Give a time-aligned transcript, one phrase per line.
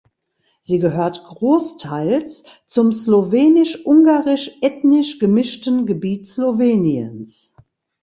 [0.63, 7.53] Sie gehört großteils zum slowenisch-ungarisch ethnisch gemischten Gebiet Sloweniens.